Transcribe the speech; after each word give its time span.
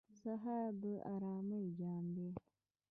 سهار 0.21 0.71
د 0.83 0.85
آرامۍ 1.13 1.65
جام 1.79 2.05
دی. 2.15 2.29